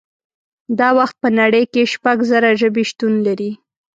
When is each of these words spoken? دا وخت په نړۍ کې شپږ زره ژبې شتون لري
دا 0.79 0.89
وخت 0.97 1.15
په 1.23 1.29
نړۍ 1.39 1.63
کې 1.73 1.89
شپږ 1.93 2.17
زره 2.31 2.49
ژبې 2.59 2.83
شتون 2.91 3.13
لري 3.27 3.51